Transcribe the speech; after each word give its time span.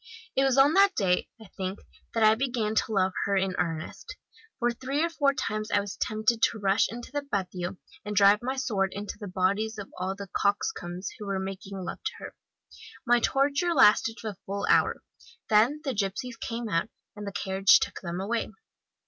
It 0.35 0.43
was 0.43 0.57
on 0.57 0.73
that 0.73 0.95
day, 0.95 1.29
I 1.39 1.45
think, 1.55 1.77
that 2.15 2.23
I 2.23 2.33
began 2.33 2.73
to 2.73 2.91
love 2.91 3.13
her 3.25 3.37
in 3.37 3.55
earnest 3.59 4.17
for 4.57 4.71
three 4.71 5.03
or 5.03 5.11
four 5.11 5.35
times 5.35 5.69
I 5.69 5.79
was 5.79 5.95
tempted 5.95 6.41
to 6.41 6.57
rush 6.57 6.87
into 6.89 7.11
the 7.11 7.21
patio, 7.31 7.77
and 8.03 8.15
drive 8.15 8.39
my 8.41 8.55
sword 8.55 8.93
into 8.93 9.19
the 9.19 9.27
bodies 9.27 9.77
of 9.77 9.91
all 9.99 10.15
the 10.15 10.29
coxcombs 10.35 11.11
who 11.19 11.27
were 11.27 11.37
making 11.37 11.77
love 11.77 12.01
to 12.03 12.11
her. 12.17 12.35
My 13.05 13.19
torture 13.19 13.75
lasted 13.75 14.17
a 14.23 14.35
full 14.47 14.65
hour; 14.71 15.03
then 15.51 15.81
the 15.83 15.93
gipsies 15.93 16.35
came 16.35 16.67
out, 16.67 16.89
and 17.15 17.27
the 17.27 17.31
carriage 17.31 17.79
took 17.79 18.01
them 18.01 18.19
away. 18.19 18.49